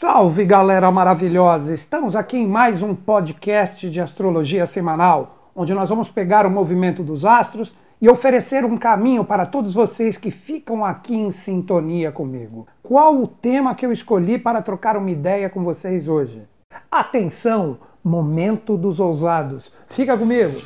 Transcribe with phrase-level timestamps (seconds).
[0.00, 1.74] Salve galera maravilhosa!
[1.74, 7.02] Estamos aqui em mais um podcast de astrologia semanal, onde nós vamos pegar o movimento
[7.02, 12.68] dos astros e oferecer um caminho para todos vocês que ficam aqui em sintonia comigo.
[12.80, 16.44] Qual o tema que eu escolhi para trocar uma ideia com vocês hoje?
[16.88, 17.78] Atenção!
[18.04, 19.72] Momento dos ousados.
[19.88, 20.60] Fica comigo!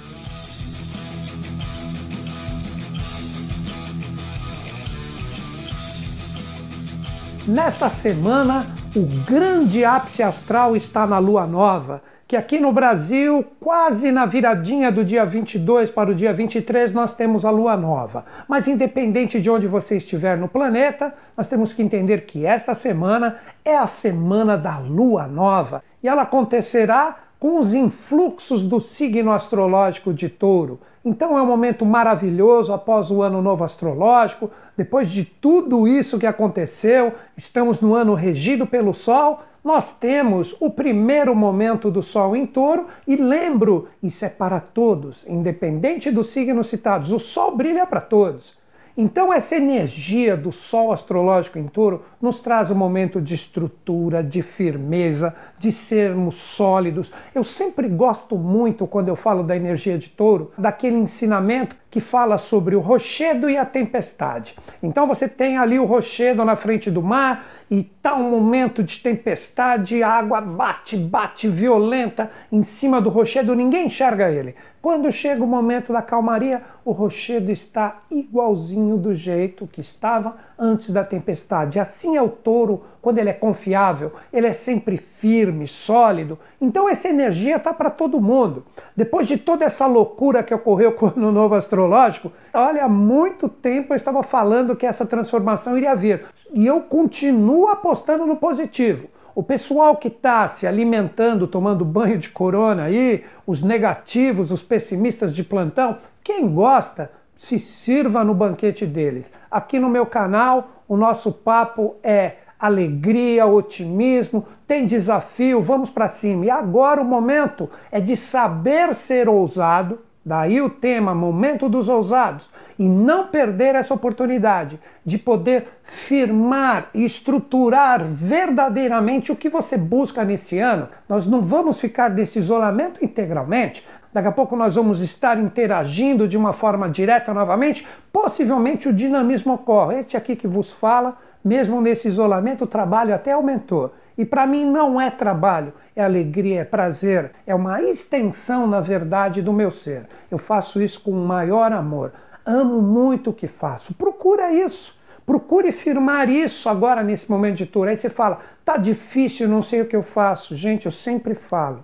[7.47, 14.13] Nesta semana, o grande ápice astral está na lua nova, que aqui no Brasil, quase
[14.13, 18.25] na viradinha do dia 22 para o dia 23, nós temos a lua nova.
[18.47, 23.39] Mas independente de onde você estiver no planeta, nós temos que entender que esta semana
[23.65, 30.15] é a semana da lua nova e ela acontecerá com os influxos do signo astrológico
[30.15, 30.79] de Touro.
[31.05, 34.49] Então é um momento maravilhoso após o ano novo astrológico.
[34.77, 39.43] Depois de tudo isso que aconteceu, estamos no ano regido pelo Sol.
[39.63, 45.25] Nós temos o primeiro momento do Sol em touro, e lembro, isso é para todos,
[45.29, 48.61] independente dos signos citados, o Sol brilha para todos.
[48.95, 54.43] Então, essa energia do Sol astrológico em touro nos traz um momento de estrutura, de
[54.43, 57.11] firmeza, de sermos sólidos.
[57.35, 62.37] Eu sempre gosto muito, quando eu falo da energia de touro, daquele ensinamento que fala
[62.37, 64.55] sobre o rochedo e a tempestade.
[64.83, 68.99] Então, você tem ali o rochedo na frente do mar e está um momento de
[68.99, 74.55] tempestade, a água bate, bate violenta em cima do rochedo, ninguém enxerga ele.
[74.83, 80.91] Quando chega o momento da calmaria, o rochedo está igualzinho do jeito que estava antes
[80.91, 81.79] da tempestade.
[81.79, 86.37] Assim é o touro quando ele é confiável, ele é sempre firme, sólido.
[86.61, 88.65] Então essa energia está para todo mundo.
[88.97, 93.49] Depois de toda essa loucura que ocorreu com o ano novo astrológico, olha, há muito
[93.49, 96.25] tempo eu estava falando que essa transformação iria vir.
[96.53, 99.07] E eu continuo apostando no positivo.
[99.35, 105.35] O pessoal que está se alimentando, tomando banho de corona aí, os negativos, os pessimistas
[105.35, 109.25] de plantão, quem gosta, se sirva no banquete deles.
[109.51, 116.45] Aqui no meu canal, o nosso papo é alegria, otimismo, tem desafio, vamos para cima.
[116.45, 122.49] E agora o momento é de saber ser ousado Daí o tema Momento dos Ousados
[122.79, 130.25] e não perder essa oportunidade de poder firmar e estruturar verdadeiramente o que você busca
[130.25, 130.89] nesse ano.
[131.09, 133.85] Nós não vamos ficar nesse isolamento integralmente.
[134.13, 137.87] Daqui a pouco nós vamos estar interagindo de uma forma direta novamente.
[138.13, 140.01] Possivelmente o dinamismo ocorre.
[140.01, 143.93] Este aqui que vos fala, mesmo nesse isolamento, o trabalho até aumentou.
[144.23, 149.43] E para mim não é trabalho, é alegria, é prazer, é uma extensão, na verdade,
[149.43, 150.07] do meu ser.
[150.31, 152.13] Eu faço isso com o maior amor.
[152.47, 153.93] Amo muito o que faço.
[153.95, 154.97] Procura isso.
[155.27, 157.89] Procure firmar isso agora nesse momento de tour.
[157.89, 160.55] Aí você fala, tá difícil, não sei o que eu faço.
[160.55, 161.83] Gente, eu sempre falo.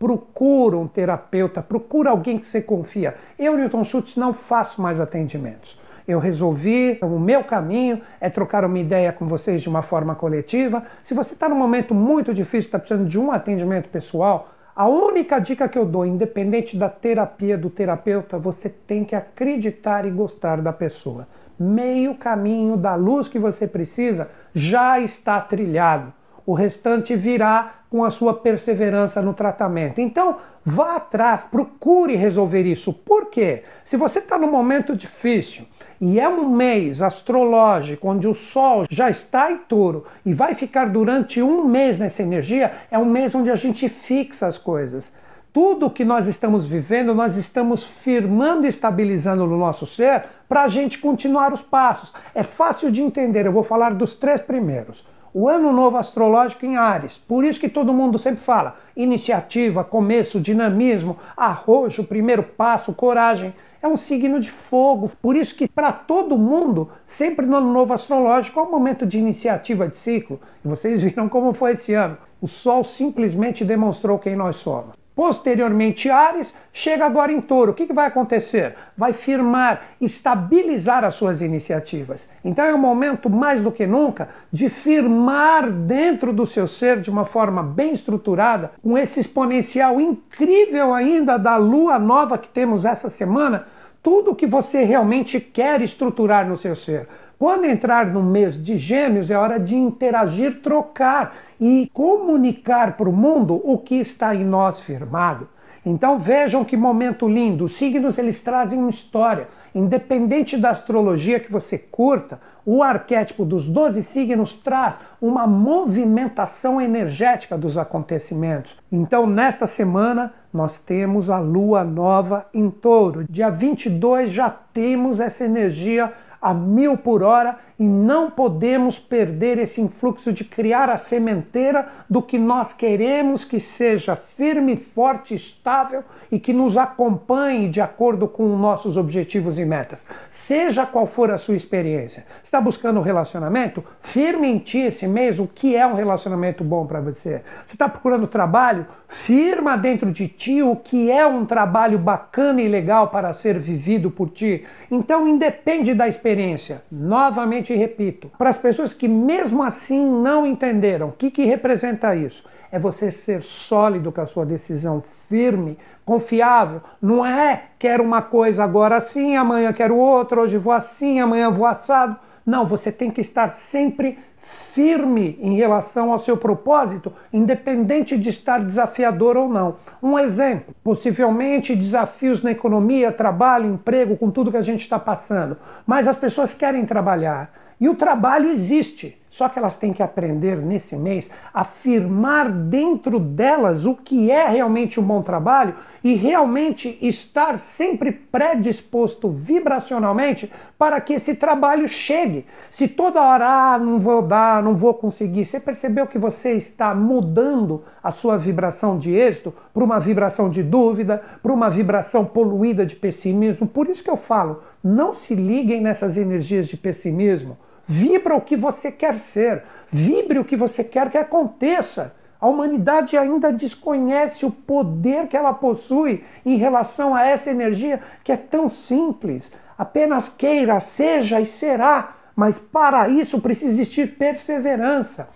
[0.00, 3.14] Procura um terapeuta, procura alguém que você confia.
[3.38, 8.78] Eu, Newton Schultz, não faço mais atendimentos eu resolvi, o meu caminho é trocar uma
[8.78, 10.82] ideia com vocês de uma forma coletiva.
[11.04, 15.38] Se você está num momento muito difícil, está precisando de um atendimento pessoal, a única
[15.38, 20.62] dica que eu dou, independente da terapia do terapeuta, você tem que acreditar e gostar
[20.62, 21.28] da pessoa.
[21.58, 26.12] Meio caminho da luz que você precisa já está trilhado.
[26.44, 30.00] O restante virá com a sua perseverança no tratamento.
[30.00, 32.92] Então, vá atrás, procure resolver isso.
[32.92, 33.64] Por quê?
[33.84, 35.66] Se você está num momento difícil,
[36.00, 40.88] e é um mês astrológico onde o Sol já está em touro e vai ficar
[40.88, 45.12] durante um mês nessa energia, é um mês onde a gente fixa as coisas.
[45.52, 50.68] Tudo que nós estamos vivendo, nós estamos firmando e estabilizando no nosso ser para a
[50.68, 52.12] gente continuar os passos.
[52.34, 55.06] É fácil de entender, eu vou falar dos três primeiros.
[55.34, 60.40] O ano novo astrológico em Ares, por isso que todo mundo sempre fala: iniciativa, começo,
[60.40, 65.10] dinamismo, arrojo, primeiro passo, coragem é um signo de fogo.
[65.20, 69.18] Por isso que para todo mundo, sempre no ano novo astrológico, é um momento de
[69.18, 70.40] iniciativa de ciclo.
[70.64, 72.16] E vocês viram como foi esse ano.
[72.40, 75.01] O Sol simplesmente demonstrou quem nós somos.
[75.14, 77.72] Posteriormente, Ares chega agora em touro.
[77.72, 78.74] O que, vai acontecer?
[78.96, 82.26] Vai firmar, estabilizar as suas iniciativas.
[82.42, 87.10] Então é um momento, mais do que nunca, de firmar dentro do seu ser de
[87.10, 93.10] uma forma bem estruturada, com esse exponencial incrível ainda da lua nova que temos essa
[93.10, 93.66] semana,
[94.02, 97.06] tudo que você realmente quer estruturar no seu ser.
[97.42, 103.12] Quando entrar no mês de Gêmeos, é hora de interagir, trocar e comunicar para o
[103.12, 105.48] mundo o que está em nós firmado.
[105.84, 107.64] Então vejam que momento lindo.
[107.64, 109.48] Os signos eles trazem uma história.
[109.74, 117.58] Independente da astrologia que você curta O arquétipo dos 12 signos traz uma movimentação energética
[117.58, 118.76] dos acontecimentos.
[118.92, 123.24] Então, nesta semana, nós temos a lua nova em touro.
[123.28, 126.12] Dia 22 já temos essa energia
[126.42, 132.22] a mil por hora e não podemos perder esse influxo de criar a sementeira do
[132.22, 138.56] que nós queremos que seja firme, forte, estável e que nos acompanhe de acordo com
[138.56, 140.00] nossos objetivos e metas.
[140.30, 142.24] Seja qual for a sua experiência.
[142.44, 143.82] Está buscando um relacionamento?
[144.00, 147.42] Firme em ti esse mês o que é um relacionamento bom para você.
[147.66, 148.86] Você está procurando trabalho?
[149.08, 154.08] Firma dentro de ti o que é um trabalho bacana e legal para ser vivido
[154.10, 154.64] por ti.
[154.90, 156.82] Então, independe da experiência.
[156.90, 162.44] Novamente repito, para as pessoas que mesmo assim não entenderam, o que, que representa isso?
[162.70, 166.80] É você ser sólido com a sua decisão, firme, confiável.
[167.00, 171.66] Não é quero uma coisa agora assim, amanhã quero outra, hoje vou assim, amanhã vou
[171.66, 172.16] assado.
[172.44, 178.58] Não, você tem que estar sempre firme em relação ao seu propósito, independente de estar
[178.58, 179.76] desafiador ou não.
[180.02, 185.56] Um exemplo, possivelmente desafios na economia, trabalho, emprego, com tudo que a gente está passando.
[185.86, 189.18] Mas as pessoas querem trabalhar e o trabalho existe.
[189.28, 194.46] Só que elas têm que aprender nesse mês a afirmar dentro delas o que é
[194.46, 195.74] realmente um bom trabalho
[196.04, 202.46] e realmente estar sempre predisposto vibracionalmente para que esse trabalho chegue.
[202.70, 206.94] Se toda hora, ah, não vou dar, não vou conseguir, você percebeu que você está
[206.94, 212.86] mudando a sua vibração de êxito para uma vibração de dúvida, para uma vibração poluída
[212.86, 213.66] de pessimismo?
[213.66, 217.56] Por isso que eu falo, não se liguem nessas energias de pessimismo.
[217.86, 222.14] Vibra o que você quer ser, vibre o que você quer que aconteça.
[222.40, 228.32] A humanidade ainda desconhece o poder que ela possui em relação a essa energia que
[228.32, 229.44] é tão simples.
[229.78, 235.28] Apenas queira, seja e será, mas para isso precisa existir perseverança.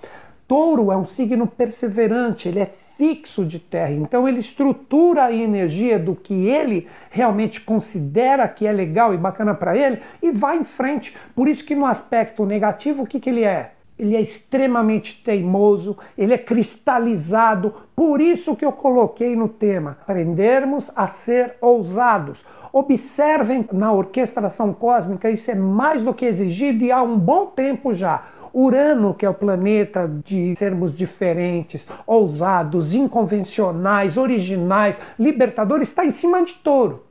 [0.48, 3.92] Touro é um signo perseverante, ele é fixo de terra.
[3.92, 9.54] Então ele estrutura a energia do que ele realmente considera que é legal e bacana
[9.54, 11.16] para ele e vai em frente.
[11.34, 13.72] Por isso que no aspecto negativo, o que, que ele é?
[13.98, 17.74] Ele é extremamente teimoso, ele é cristalizado.
[17.94, 22.44] Por isso que eu coloquei no tema: aprendermos a ser ousados.
[22.70, 27.94] Observem na orquestração cósmica, isso é mais do que exigido e há um bom tempo
[27.94, 28.24] já.
[28.58, 36.42] Urano, que é o planeta de sermos diferentes, ousados, inconvencionais, originais, libertadores, está em cima
[36.42, 37.04] de touro.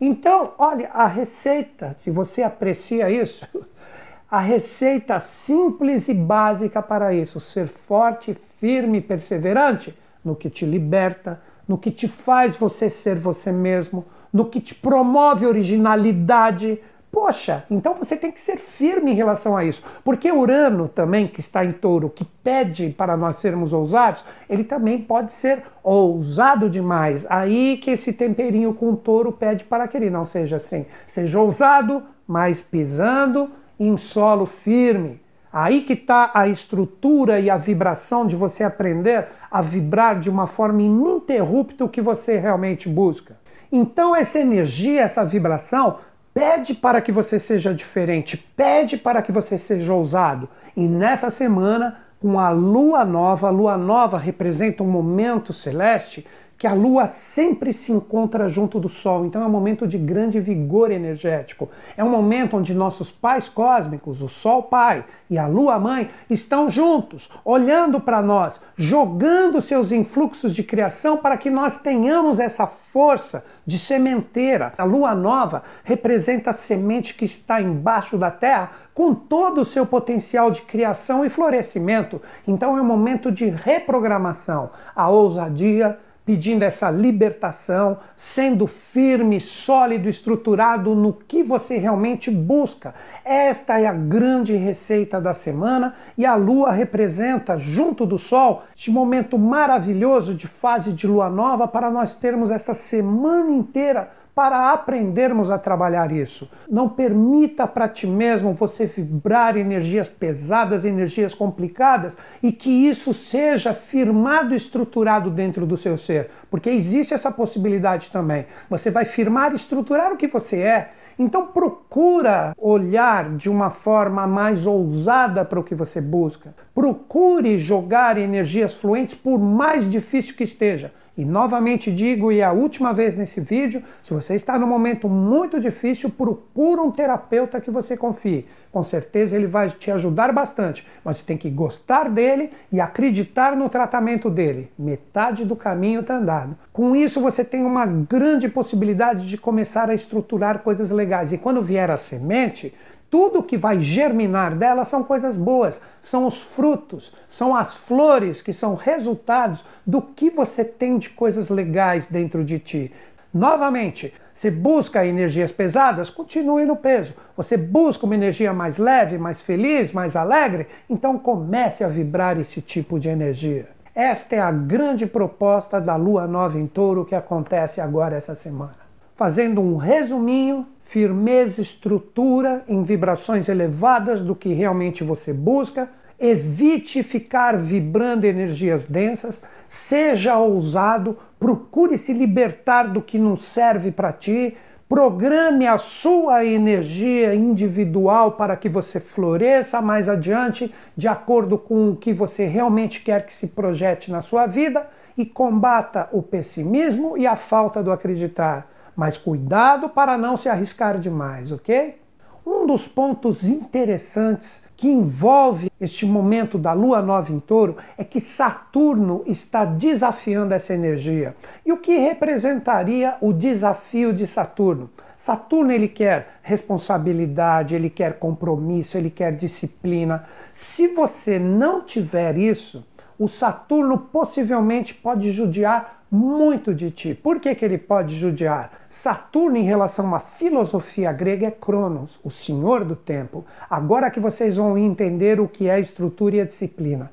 [0.00, 3.44] Então, olha, a receita, se você aprecia isso,
[4.30, 9.92] a receita simples e básica para isso, ser forte, firme e perseverante
[10.24, 14.76] no que te liberta, no que te faz você ser você mesmo, no que te
[14.76, 16.78] promove originalidade,
[17.10, 19.82] Poxa, então você tem que ser firme em relação a isso.
[20.04, 25.00] Porque Urano também, que está em touro, que pede para nós sermos ousados, ele também
[25.00, 27.24] pode ser ousado demais.
[27.28, 30.84] Aí que esse temperinho com touro pede para que ele não seja assim.
[31.06, 33.50] Seja ousado, mas pisando
[33.80, 35.20] em solo firme.
[35.50, 40.46] Aí que está a estrutura e a vibração de você aprender a vibrar de uma
[40.46, 43.36] forma ininterrupta o que você realmente busca.
[43.70, 45.98] Então, essa energia, essa vibração
[46.38, 50.48] pede para que você seja diferente, pede para que você seja ousado.
[50.76, 56.24] E nessa semana, com a lua nova, a lua nova representa um momento celeste
[56.58, 60.40] que a lua sempre se encontra junto do sol, então é um momento de grande
[60.40, 61.70] vigor energético.
[61.96, 66.68] É um momento onde nossos pais cósmicos, o sol pai e a lua mãe, estão
[66.68, 73.44] juntos, olhando para nós, jogando seus influxos de criação para que nós tenhamos essa força
[73.64, 74.72] de sementeira.
[74.76, 79.86] A lua nova representa a semente que está embaixo da terra com todo o seu
[79.86, 82.20] potencial de criação e florescimento.
[82.48, 84.70] Então é um momento de reprogramação.
[84.96, 85.98] A ousadia,
[86.28, 92.94] pedindo essa libertação, sendo firme, sólido, estruturado no que você realmente busca.
[93.24, 98.90] Esta é a grande receita da semana e a lua representa, junto do sol, este
[98.90, 105.50] momento maravilhoso de fase de lua nova para nós termos esta semana inteira para aprendermos
[105.50, 106.48] a trabalhar isso.
[106.70, 113.74] Não permita para ti mesmo você vibrar energias pesadas, energias complicadas e que isso seja
[113.74, 118.46] firmado estruturado dentro do seu ser, porque existe essa possibilidade também.
[118.70, 120.92] Você vai firmar estruturar o que você é.
[121.18, 126.54] Então procura olhar de uma forma mais ousada para o que você busca.
[126.72, 132.52] Procure jogar energias fluentes por mais difícil que esteja E novamente digo, e é a
[132.52, 137.72] última vez nesse vídeo, se você está num momento muito difícil, procura um terapeuta que
[137.72, 138.46] você confie.
[138.70, 143.56] Com certeza ele vai te ajudar bastante, mas você tem que gostar dele e acreditar
[143.56, 144.70] no tratamento dele.
[144.78, 146.56] Metade do caminho está andado.
[146.72, 151.32] Com isso, você tem uma grande possibilidade de começar a estruturar coisas legais.
[151.32, 152.72] E quando vier a semente,
[153.10, 158.52] tudo que vai germinar dela são coisas boas, são os frutos, são as flores que
[158.52, 162.92] são resultados do que você tem de coisas legais dentro de ti.
[163.32, 167.12] Novamente, você busca energias pesadas, continue no peso.
[167.36, 172.60] Você busca uma energia mais leve, mais feliz, mais alegre, então comece a vibrar esse
[172.60, 173.68] tipo de energia.
[173.92, 178.76] Esta é a grande proposta da lua nova em touro que acontece agora essa semana.
[179.16, 185.88] Fazendo um resuminho, firmeza, estrutura em vibrações elevadas do que realmente você busca.
[186.18, 194.12] Evite ficar vibrando energias densas, seja ousado, procure se libertar do que não serve para
[194.12, 194.56] ti,
[194.88, 201.96] programe a sua energia individual para que você floresça mais adiante de acordo com o
[201.96, 207.26] que você realmente quer que se projete na sua vida e combata o pessimismo e
[207.26, 212.00] a falta do acreditar mas cuidado para não se arriscar demais, ok?
[212.44, 218.20] Um dos pontos interessantes que envolve este momento da lua nova em touro é que
[218.20, 221.36] Saturno está desafiando essa energia.
[221.64, 224.90] E o que representaria o desafio de Saturno?
[225.16, 230.24] Saturno ele quer responsabilidade, ele quer compromisso, ele quer disciplina.
[230.52, 232.84] Se você não tiver isso,
[233.16, 237.14] o Saturno possivelmente pode judiar muito de ti.
[237.14, 238.77] Por que, que ele pode judiar?
[238.90, 243.44] Saturno, em relação à filosofia grega, é Cronos, o senhor do tempo.
[243.68, 247.10] Agora que vocês vão entender o que é estrutura e a disciplina.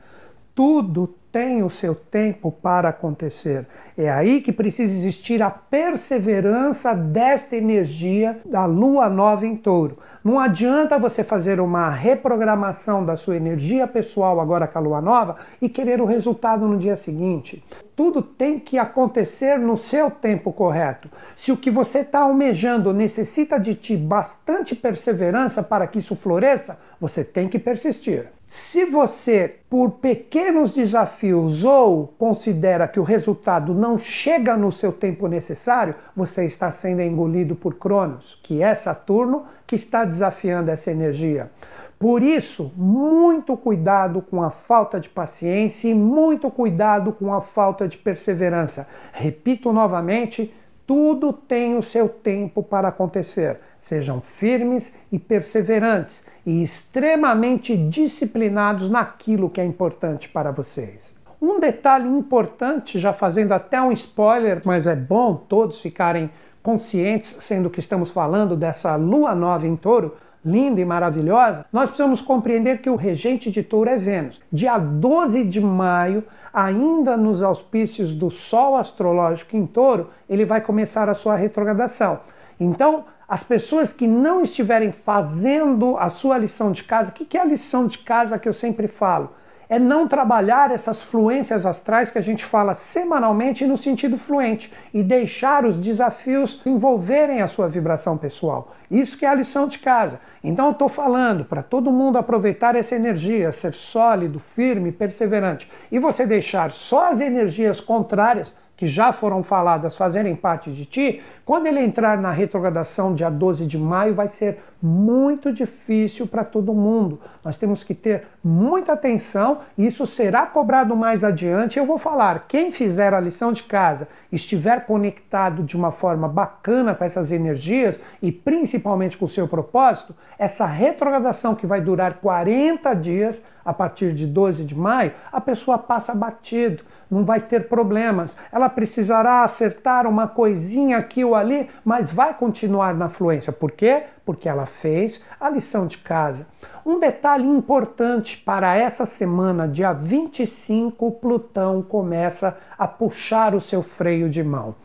[0.53, 3.67] Tudo tem o seu tempo para acontecer.
[3.97, 9.97] É aí que precisa existir a perseverança desta energia da lua nova em touro.
[10.23, 15.35] Não adianta você fazer uma reprogramação da sua energia pessoal agora com a lua nova
[15.61, 17.61] e querer o resultado no dia seguinte.
[17.97, 21.09] Tudo tem que acontecer no seu tempo correto.
[21.35, 26.79] Se o que você está almejando necessita de ti bastante perseverança para que isso floresça,
[26.97, 28.29] você tem que persistir.
[28.55, 35.27] Se você, por pequenos desafios ou considera que o resultado não chega no seu tempo
[35.27, 41.51] necessário, você está sendo engolido por Cronos, que é Saturno, que está desafiando essa energia.
[41.99, 47.89] Por isso, muito cuidado com a falta de paciência e muito cuidado com a falta
[47.89, 48.87] de perseverança.
[49.11, 50.53] Repito novamente:
[50.87, 53.59] tudo tem o seu tempo para acontecer.
[53.81, 60.99] Sejam firmes e perseverantes e extremamente disciplinados naquilo que é importante para vocês.
[61.41, 66.29] Um detalhe importante, já fazendo até um spoiler, mas é bom todos ficarem
[66.61, 72.21] conscientes, sendo que estamos falando dessa lua nova em touro, linda e maravilhosa, nós precisamos
[72.21, 74.39] compreender que o regente de touro é Vênus.
[74.51, 76.23] Dia 12 de maio,
[76.53, 82.19] ainda nos auspícios do Sol astrológico em touro, ele vai começar a sua retrogradação.
[82.59, 87.41] Então, as pessoas que não estiverem fazendo a sua lição de casa, o que é
[87.41, 89.31] a lição de casa que eu sempre falo?
[89.67, 95.01] É não trabalhar essas fluências astrais que a gente fala semanalmente no sentido fluente e
[95.01, 98.75] deixar os desafios envolverem a sua vibração pessoal.
[98.91, 100.19] Isso que é a lição de casa.
[100.43, 105.67] Então eu estou falando para todo mundo aproveitar essa energia, ser sólido, firme, perseverante.
[105.91, 111.21] E você deixar só as energias contrárias que já foram faladas fazerem parte de ti,
[111.45, 116.73] quando ele entrar na retrogradação dia 12 de maio, vai ser muito difícil para todo
[116.73, 117.19] mundo.
[117.43, 121.79] Nós temos que ter muita atenção, e isso será cobrado mais adiante.
[121.79, 126.93] Eu vou falar, quem fizer a lição de casa, estiver conectado de uma forma bacana
[126.93, 132.93] com essas energias e principalmente com o seu propósito, essa retrogradação que vai durar 40
[132.95, 138.29] dias, a partir de 12 de maio, a pessoa passa batido, não vai ter problemas.
[138.51, 143.51] Ela precisará acertar uma coisinha aqui ou ali, mas vai continuar na fluência.
[143.51, 144.03] Por quê?
[144.23, 146.45] Porque ela fez a lição de casa.
[146.85, 154.29] Um detalhe importante para essa semana, dia 25, Plutão começa a puxar o seu freio
[154.29, 154.75] de mão.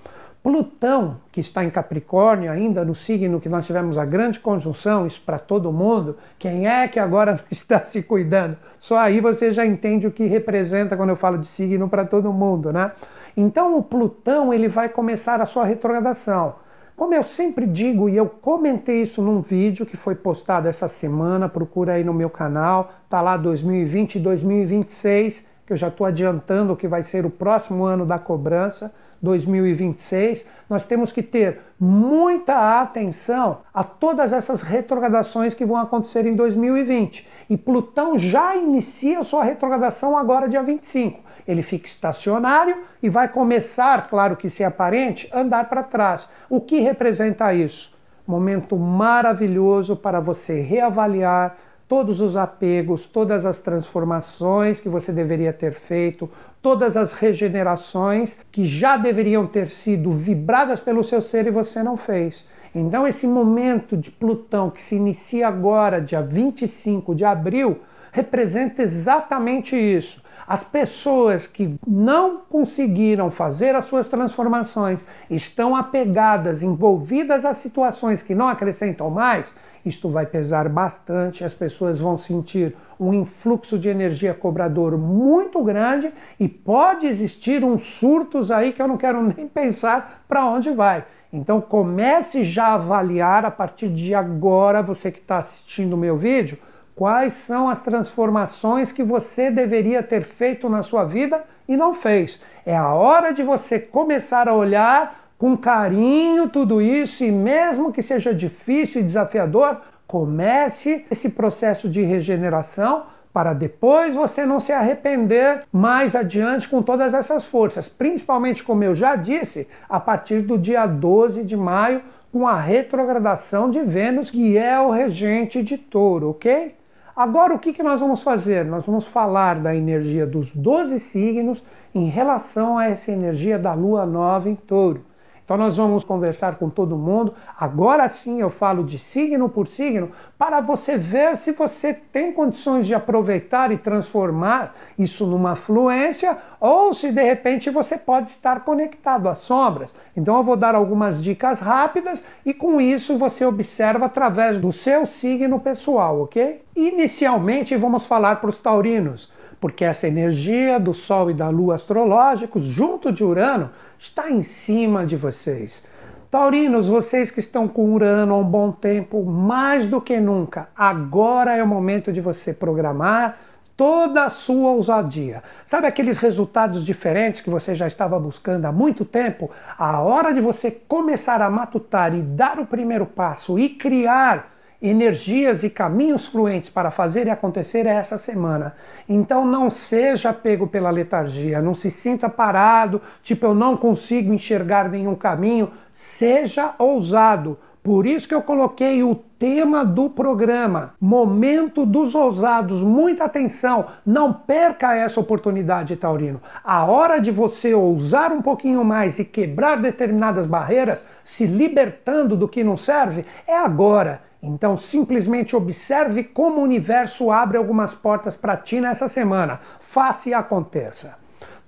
[0.42, 5.20] Plutão, que está em Capricórnio, ainda no signo que nós tivemos a grande conjunção, isso
[5.20, 8.56] para todo mundo, quem é que agora está se cuidando?
[8.80, 12.32] Só aí você já entende o que representa quando eu falo de signo para todo
[12.32, 12.92] mundo, né?
[13.36, 16.54] Então o Plutão ele vai começar a sua retrogradação.
[16.96, 21.48] Como eu sempre digo, e eu comentei isso num vídeo que foi postado essa semana,
[21.48, 26.72] procura aí no meu canal, tá lá 2020 e 2026, que eu já estou adiantando
[26.72, 32.80] o que vai ser o próximo ano da cobrança 2026, nós temos que ter muita
[32.80, 37.26] atenção a todas essas retrogradações que vão acontecer em 2020.
[37.48, 41.20] E Plutão já inicia sua retrogradação agora, dia 25.
[41.46, 46.28] Ele fica estacionário e vai começar, claro que se é aparente, andar para trás.
[46.48, 47.98] O que representa isso?
[48.26, 51.56] Momento maravilhoso para você reavaliar
[51.90, 56.30] todos os apegos, todas as transformações que você deveria ter feito,
[56.62, 61.96] todas as regenerações que já deveriam ter sido vibradas pelo seu ser e você não
[61.96, 62.46] fez.
[62.72, 67.80] Então, esse momento de Plutão que se inicia agora, dia 25 de abril,
[68.12, 70.22] representa exatamente isso.
[70.46, 78.34] As pessoas que não conseguiram fazer as suas transformações, estão apegadas, envolvidas a situações que
[78.34, 79.52] não acrescentam mais,
[79.84, 86.12] isto vai pesar bastante, as pessoas vão sentir um influxo de energia cobrador muito grande
[86.38, 91.04] e pode existir uns surtos aí que eu não quero nem pensar para onde vai.
[91.32, 96.16] Então comece já a avaliar a partir de agora, você que está assistindo o meu
[96.16, 96.58] vídeo,
[96.94, 102.40] quais são as transformações que você deveria ter feito na sua vida e não fez.
[102.66, 108.02] É a hora de você começar a olhar com carinho tudo isso e mesmo que
[108.02, 115.62] seja difícil e desafiador, comece esse processo de regeneração para depois você não se arrepender
[115.72, 120.84] mais adiante com todas essas forças, principalmente como eu já disse, a partir do dia
[120.84, 126.74] 12 de maio, com a retrogradação de Vênus, que é o regente de Touro, ok?
[127.16, 128.66] Agora o que, que nós vamos fazer?
[128.66, 134.04] Nós vamos falar da energia dos 12 signos em relação a essa energia da lua
[134.04, 135.08] nova em Touro.
[135.50, 137.34] Então nós vamos conversar com todo mundo.
[137.58, 142.86] Agora sim eu falo de signo por signo para você ver se você tem condições
[142.86, 149.28] de aproveitar e transformar isso numa fluência ou se de repente você pode estar conectado
[149.28, 149.92] às sombras.
[150.16, 155.04] Então eu vou dar algumas dicas rápidas e com isso você observa através do seu
[155.04, 156.62] signo pessoal, ok?
[156.76, 159.28] Inicialmente vamos falar para os taurinos,
[159.60, 165.04] porque essa energia do Sol e da Lua astrológicos junto de Urano está em cima
[165.04, 165.82] de vocês.
[166.30, 171.56] Taurinos, vocês que estão com Urano há um bom tempo, mais do que nunca, agora
[171.56, 173.38] é o momento de você programar
[173.76, 175.42] toda a sua ousadia.
[175.66, 179.50] Sabe aqueles resultados diferentes que você já estava buscando há muito tempo?
[179.76, 185.62] A hora de você começar a matutar e dar o primeiro passo e criar energias
[185.62, 188.74] e caminhos fluentes para fazer e acontecer é essa semana.
[189.08, 194.88] Então não seja pego pela letargia, não se sinta parado, tipo eu não consigo enxergar
[194.88, 195.70] nenhum caminho.
[195.92, 197.58] Seja ousado.
[197.82, 202.84] Por isso que eu coloquei o tema do programa, Momento dos Ousados.
[202.84, 206.42] Muita atenção, não perca essa oportunidade, Taurino.
[206.62, 212.46] A hora de você ousar um pouquinho mais e quebrar determinadas barreiras, se libertando do
[212.46, 214.29] que não serve, é agora.
[214.42, 219.60] Então simplesmente observe como o universo abre algumas portas para ti nessa semana.
[219.80, 221.18] Faça e aconteça.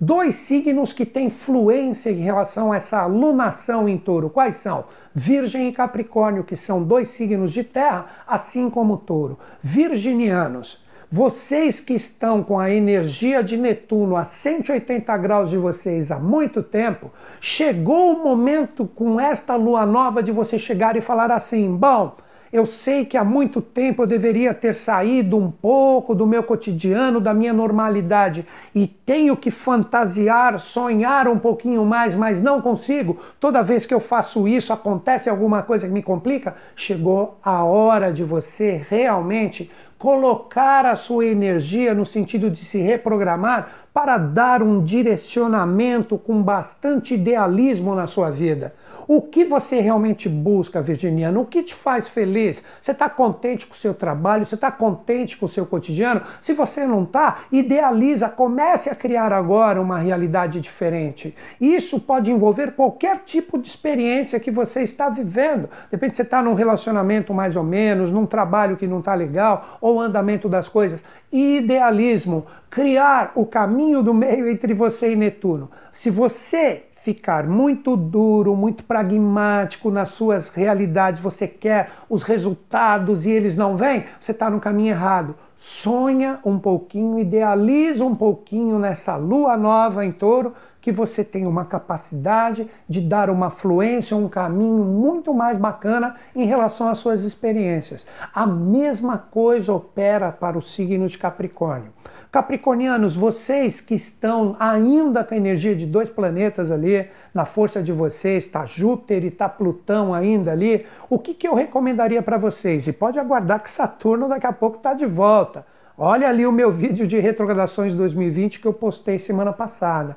[0.01, 4.31] Dois signos que têm fluência em relação a essa alunação em touro.
[4.31, 4.85] Quais são?
[5.15, 9.39] Virgem e Capricórnio, que são dois signos de terra, assim como touro.
[9.63, 10.83] Virginianos.
[11.15, 16.63] Vocês que estão com a energia de Netuno a 180 graus de vocês há muito
[16.63, 22.17] tempo, chegou o momento com esta lua nova de você chegar e falar assim: bom,
[22.53, 27.19] eu sei que há muito tempo eu deveria ter saído um pouco do meu cotidiano,
[27.19, 33.19] da minha normalidade, e tenho que fantasiar, sonhar um pouquinho mais, mas não consigo.
[33.41, 36.55] Toda vez que eu faço isso, acontece alguma coisa que me complica.
[36.77, 39.71] Chegou a hora de você realmente
[40.03, 47.15] colocar a sua energia no sentido de se reprogramar para dar um direcionamento com bastante
[47.15, 48.75] idealismo na sua vida.
[49.09, 51.41] O que você realmente busca, Virginiano?
[51.41, 52.63] O que te faz feliz?
[52.81, 54.47] Você está contente com o seu trabalho?
[54.47, 56.23] Você está contente com o seu cotidiano?
[56.41, 61.35] Se você não está, idealiza, comece a criar agora uma realidade diferente.
[61.61, 65.69] Isso pode envolver qualquer tipo de experiência que você está vivendo.
[65.91, 69.79] Depende se você está num relacionamento mais ou menos, num trabalho que não está legal,
[69.81, 71.03] ou andamento das coisas.
[71.33, 75.71] Idealismo, criar o caminho do meio entre você e Netuno.
[75.95, 83.31] Se você ficar muito duro, muito pragmático nas suas realidades, você quer os resultados e
[83.31, 85.35] eles não vêm, você está no caminho errado.
[85.59, 91.65] Sonha um pouquinho, idealiza um pouquinho nessa lua nova em touro, que você tem uma
[91.65, 98.05] capacidade de dar uma fluência, um caminho muito mais bacana em relação às suas experiências.
[98.35, 101.93] A mesma coisa opera para o signo de Capricórnio.
[102.33, 107.93] Capricornianos, vocês que estão ainda com a energia de dois planetas ali na força de
[107.93, 112.89] vocês, está Júpiter e está Plutão ainda ali, o que, que eu recomendaria para vocês?
[112.89, 115.65] E pode aguardar que Saturno daqui a pouco está de volta.
[115.97, 120.17] Olha ali o meu vídeo de retrogradações 2020 que eu postei semana passada.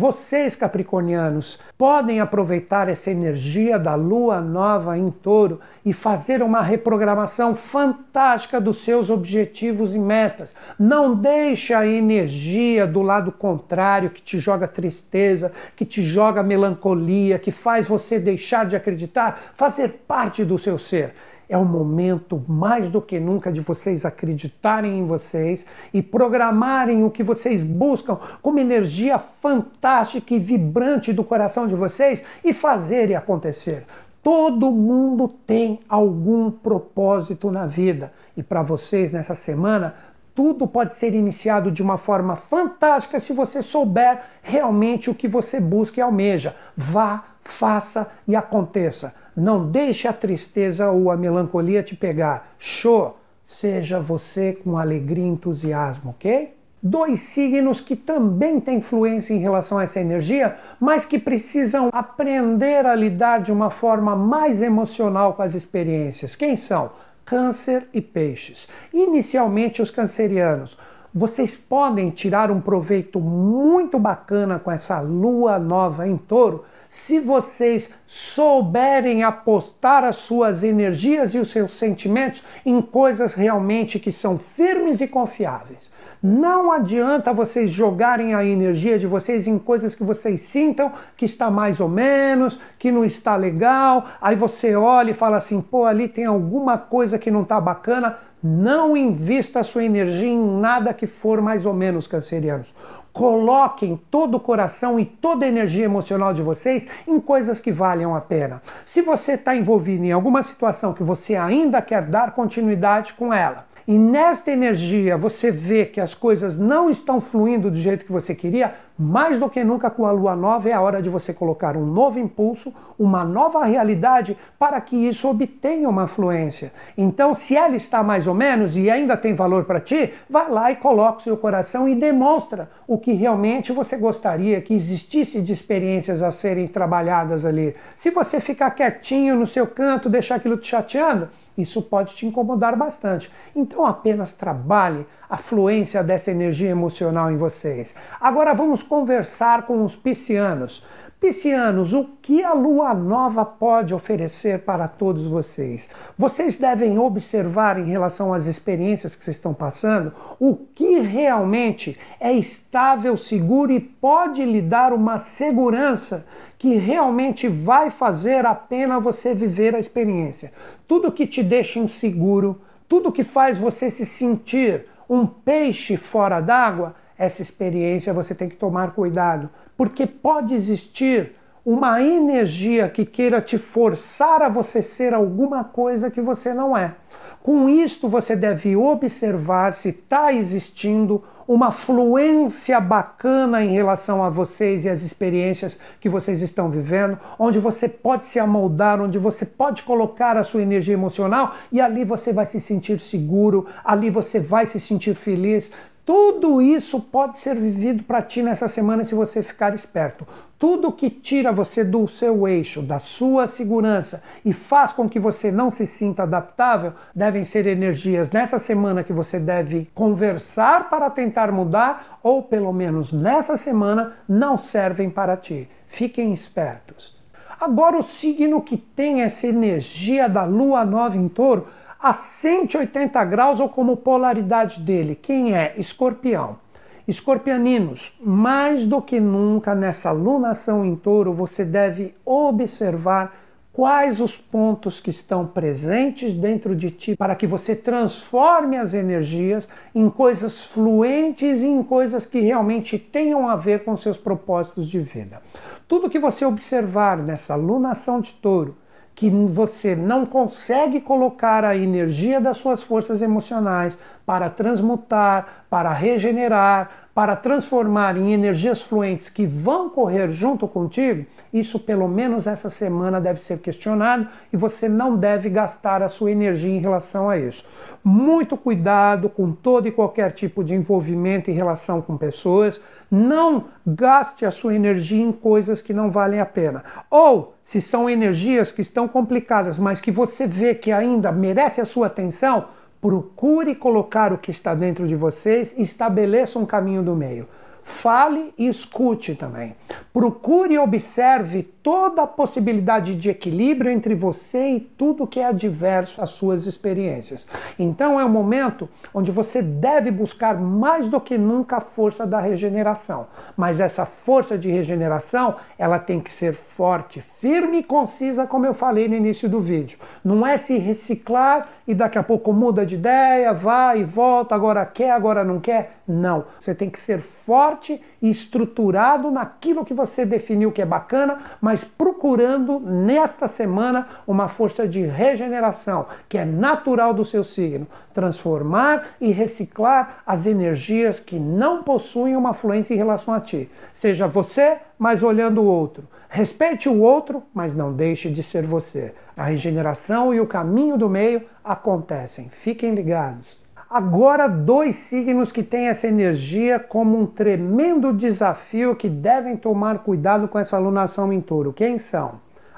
[0.00, 7.54] Vocês, capricornianos, podem aproveitar essa energia da lua nova em touro e fazer uma reprogramação
[7.54, 10.54] fantástica dos seus objetivos e metas.
[10.78, 17.38] Não deixe a energia do lado contrário que te joga tristeza, que te joga melancolia,
[17.38, 21.12] que faz você deixar de acreditar, fazer parte do seu ser.
[21.50, 27.10] É o momento mais do que nunca de vocês acreditarem em vocês e programarem o
[27.10, 33.84] que vocês buscam como energia fantástica e vibrante do coração de vocês e fazerem acontecer.
[34.22, 39.96] Todo mundo tem algum propósito na vida e para vocês nessa semana
[40.36, 45.58] tudo pode ser iniciado de uma forma fantástica se você souber realmente o que você
[45.58, 46.54] busca e almeja.
[46.76, 49.14] Vá, faça e aconteça.
[49.36, 52.54] Não deixe a tristeza ou a melancolia te pegar.
[52.58, 53.16] Show!
[53.46, 56.54] Seja você com alegria e entusiasmo, ok?
[56.82, 62.86] Dois signos que também têm influência em relação a essa energia, mas que precisam aprender
[62.86, 66.36] a lidar de uma forma mais emocional com as experiências.
[66.36, 66.92] Quem são?
[67.24, 68.66] Câncer e Peixes.
[68.94, 70.78] Inicialmente, os cancerianos.
[71.12, 77.88] Vocês podem tirar um proveito muito bacana com essa lua nova em touro se vocês
[78.06, 85.00] souberem apostar as suas energias e os seus sentimentos em coisas realmente que são firmes
[85.00, 85.90] e confiáveis.
[86.22, 91.50] Não adianta vocês jogarem a energia de vocês em coisas que vocês sintam que está
[91.50, 94.06] mais ou menos, que não está legal.
[94.20, 98.18] Aí você olha e fala assim: pô, ali tem alguma coisa que não está bacana.
[98.42, 102.74] Não invista a sua energia em nada que for mais ou menos cancerianos.
[103.12, 108.14] Coloquem todo o coração e toda a energia emocional de vocês em coisas que valham
[108.14, 108.62] a pena.
[108.86, 113.66] Se você está envolvido em alguma situação que você ainda quer dar continuidade com ela,
[113.86, 118.34] e nesta energia você vê que as coisas não estão fluindo do jeito que você
[118.34, 121.74] queria, mais do que nunca com a lua nova é a hora de você colocar
[121.74, 126.70] um novo impulso, uma nova realidade para que isso obtenha uma fluência.
[126.98, 130.70] Então, se ela está mais ou menos e ainda tem valor para ti, vai lá
[130.70, 135.52] e coloca o seu coração e demonstra o que realmente você gostaria que existisse de
[135.52, 137.74] experiências a serem trabalhadas ali.
[137.96, 141.28] Se você ficar quietinho no seu canto, deixar aquilo te chateando,
[141.62, 143.30] isso pode te incomodar bastante.
[143.54, 147.94] Então apenas trabalhe a fluência dessa energia emocional em vocês.
[148.20, 150.84] Agora vamos conversar com os piscianos.
[151.20, 155.86] Piscianos, o que a lua nova pode oferecer para todos vocês?
[156.16, 162.32] Vocês devem observar em relação às experiências que vocês estão passando o que realmente é
[162.32, 166.24] estável, seguro e pode lhe dar uma segurança
[166.56, 170.50] que realmente vai fazer a pena você viver a experiência.
[170.88, 176.94] Tudo que te deixa inseguro, tudo que faz você se sentir um peixe fora d'água,
[177.18, 179.50] essa experiência você tem que tomar cuidado
[179.80, 186.20] porque pode existir uma energia que queira te forçar a você ser alguma coisa que
[186.20, 186.96] você não é.
[187.42, 194.84] Com isto, você deve observar se está existindo uma fluência bacana em relação a vocês
[194.84, 199.82] e as experiências que vocês estão vivendo, onde você pode se amoldar, onde você pode
[199.82, 204.66] colocar a sua energia emocional e ali você vai se sentir seguro, ali você vai
[204.66, 205.72] se sentir feliz,
[206.04, 210.26] tudo isso pode ser vivido para ti nessa semana se você ficar esperto.
[210.58, 215.50] Tudo que tira você do seu eixo, da sua segurança e faz com que você
[215.50, 221.52] não se sinta adaptável, devem ser energias nessa semana que você deve conversar para tentar
[221.52, 225.68] mudar ou pelo menos nessa semana não servem para ti.
[225.88, 227.18] Fiquem espertos.
[227.60, 231.68] Agora o signo que tem essa energia da lua nova em touro
[232.02, 235.14] a 180 graus ou como polaridade dele.
[235.14, 235.74] Quem é?
[235.76, 236.58] Escorpião.
[237.06, 243.34] Escorpianinos, mais do que nunca nessa lunação em touro, você deve observar
[243.72, 249.66] quais os pontos que estão presentes dentro de ti para que você transforme as energias
[249.94, 255.00] em coisas fluentes e em coisas que realmente tenham a ver com seus propósitos de
[255.00, 255.40] vida.
[255.86, 258.76] Tudo que você observar nessa lunação de touro,
[259.20, 267.10] que você não consegue colocar a energia das suas forças emocionais para transmutar, para regenerar,
[267.14, 273.20] para transformar em energias fluentes que vão correr junto contigo, isso pelo menos essa semana
[273.20, 277.62] deve ser questionado e você não deve gastar a sua energia em relação a isso.
[278.02, 282.80] Muito cuidado com todo e qualquer tipo de envolvimento em relação com pessoas.
[283.10, 286.82] Não gaste a sua energia em coisas que não valem a pena.
[287.10, 291.84] Ou se são energias que estão complicadas, mas que você vê que ainda merece a
[291.84, 292.64] sua atenção,
[293.00, 297.46] procure colocar o que está dentro de vocês e estabeleça um caminho do meio.
[297.84, 299.76] Fale e escute também.
[300.12, 306.22] Procure e observe toda a possibilidade de equilíbrio entre você e tudo que é adverso
[306.22, 307.46] às suas experiências.
[307.78, 312.38] Então é um momento onde você deve buscar mais do que nunca a força da
[312.38, 313.26] regeneração.
[313.56, 318.74] Mas essa força de regeneração, ela tem que ser forte, firme e concisa, como eu
[318.74, 319.98] falei no início do vídeo.
[320.24, 324.84] Não é se reciclar e daqui a pouco muda de ideia, vai e volta, agora
[324.84, 325.96] quer, agora não quer.
[326.06, 326.44] Não.
[326.60, 332.78] Você tem que ser forte estruturado naquilo que você definiu que é bacana, mas procurando
[332.78, 337.86] nesta semana uma força de regeneração, que é natural do seu signo.
[338.12, 343.70] Transformar e reciclar as energias que não possuem uma fluência em relação a ti.
[343.94, 346.08] Seja você, mas olhando o outro.
[346.28, 349.14] Respeite o outro, mas não deixe de ser você.
[349.36, 352.48] A regeneração e o caminho do meio acontecem.
[352.48, 353.59] Fiquem ligados.
[353.90, 360.46] Agora, dois signos que têm essa energia como um tremendo desafio que devem tomar cuidado
[360.46, 361.72] com essa alunação em touro.
[361.72, 362.34] Quem são?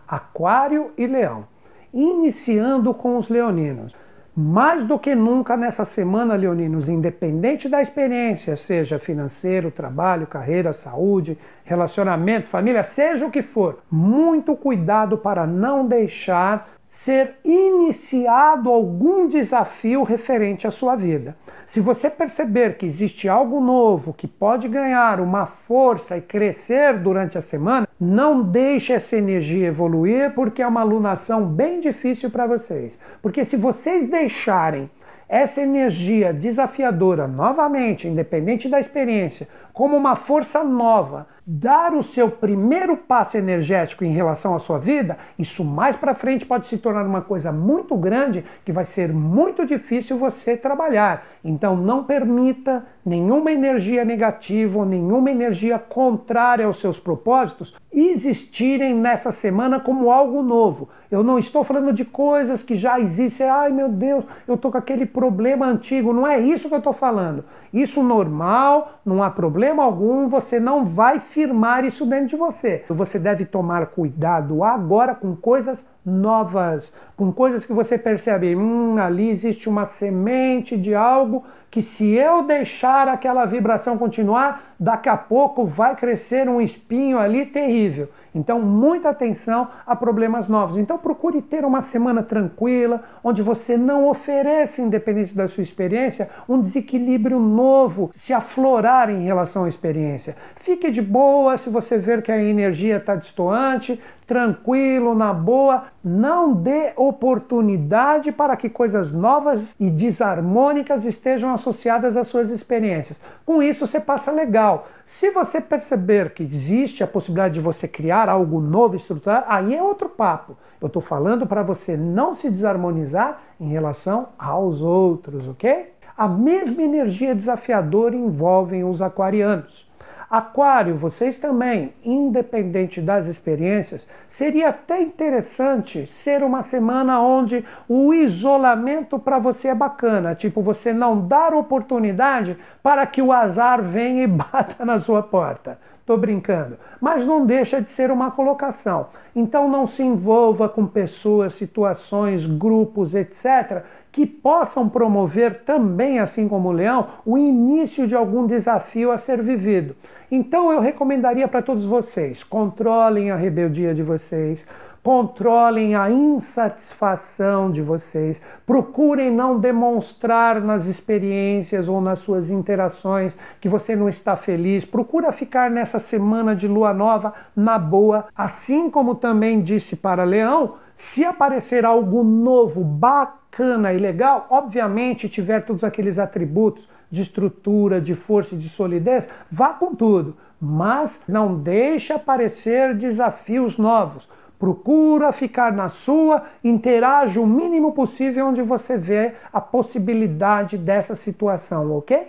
[0.08, 1.44] Aquário e Leão.
[1.92, 3.94] Iniciando com os leoninos.
[4.34, 11.36] Mais do que nunca nessa semana, leoninos, independente da experiência, seja financeiro, trabalho, carreira, saúde,
[11.62, 20.02] relacionamento, família, seja o que for, muito cuidado para não deixar ser iniciado algum desafio
[20.02, 21.34] referente à sua vida.
[21.66, 27.38] Se você perceber que existe algo novo que pode ganhar uma força e crescer durante
[27.38, 32.92] a semana, não deixe essa energia evoluir, porque é uma alunação bem difícil para vocês.
[33.22, 34.88] Porque se vocês deixarem
[35.26, 42.96] essa energia desafiadora, novamente, independente da experiência, como uma força nova, dar o seu primeiro
[42.96, 47.20] passo energético em relação à sua vida, isso mais para frente pode se tornar uma
[47.20, 51.26] coisa muito grande que vai ser muito difícil você trabalhar.
[51.44, 59.32] Então não permita nenhuma energia negativa ou nenhuma energia contrária aos seus propósitos existirem nessa
[59.32, 60.88] semana como algo novo.
[61.10, 63.46] Eu não estou falando de coisas que já existem.
[63.46, 66.12] Ai meu Deus, eu estou com aquele problema antigo.
[66.12, 67.44] Não é isso que eu estou falando.
[67.72, 70.28] Isso normal, não há problema algum.
[70.28, 72.84] Você não vai firmar isso dentro de você.
[72.88, 79.30] Você deve tomar cuidado agora com coisas novas, com coisas que você percebe, hum, ali
[79.30, 85.64] existe uma semente de algo que se eu deixar aquela vibração continuar, daqui a pouco
[85.64, 88.10] vai crescer um espinho ali terrível.
[88.34, 90.76] Então, muita atenção a problemas novos.
[90.76, 96.60] Então, procure ter uma semana tranquila, onde você não ofereça, independente da sua experiência, um
[96.60, 100.36] desequilíbrio novo se aflorar em relação à experiência.
[100.56, 103.98] Fique de boa se você ver que a energia está distoante,
[104.32, 105.84] tranquilo, na boa.
[106.02, 113.20] Não dê oportunidade para que coisas novas e desarmônicas estejam associadas às suas experiências.
[113.44, 114.88] Com isso, você passa legal.
[115.04, 119.82] Se você perceber que existe a possibilidade de você criar algo novo, estruturar, aí é
[119.82, 120.56] outro papo.
[120.80, 125.92] Eu estou falando para você não se desarmonizar em relação aos outros, ok?
[126.16, 129.86] A mesma energia desafiadora envolve os aquarianos.
[130.32, 139.18] Aquário, vocês também, independente das experiências, seria até interessante ser uma semana onde o isolamento
[139.18, 144.26] para você é bacana, tipo você não dar oportunidade para que o azar venha e
[144.26, 145.78] bata na sua porta.
[146.06, 149.08] Tô brincando, mas não deixa de ser uma colocação.
[149.36, 156.68] Então não se envolva com pessoas, situações, grupos, etc, que possam promover também, assim como
[156.68, 159.96] o leão, o início de algum desafio a ser vivido.
[160.30, 164.64] Então eu recomendaria para todos vocês: controlem a rebeldia de vocês,
[165.02, 173.68] controlem a insatisfação de vocês, procurem não demonstrar nas experiências ou nas suas interações que
[173.68, 174.84] você não está feliz.
[174.84, 180.74] Procura ficar nessa semana de lua nova na boa, assim como também disse para Leão,
[180.96, 188.14] se aparecer algo novo, bacana, e legal, obviamente tiver todos aqueles atributos de estrutura, de
[188.14, 194.28] força e de solidez, vá com tudo, mas não deixe aparecer desafios novos.
[194.62, 201.90] Procura ficar na sua, interaja o mínimo possível onde você vê a possibilidade dessa situação,
[201.96, 202.28] ok?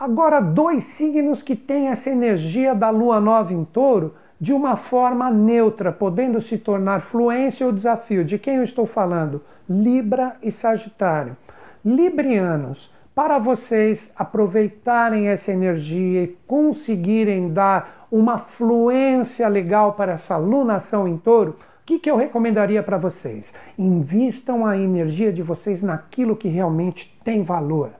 [0.00, 5.30] Agora, dois signos que têm essa energia da lua nova em touro de uma forma
[5.30, 8.24] neutra, podendo se tornar fluência ou desafio.
[8.24, 9.42] De quem eu estou falando?
[9.68, 11.36] Libra e Sagitário.
[11.84, 21.06] Librianos, para vocês aproveitarem essa energia e conseguirem dar uma fluência legal para essa lunação
[21.06, 23.52] em touro, o que, que eu recomendaria para vocês?
[23.78, 27.90] Invistam a energia de vocês naquilo que realmente tem valor.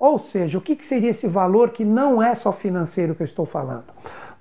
[0.00, 3.26] Ou seja, o que, que seria esse valor que não é só financeiro que eu
[3.26, 3.84] estou falando?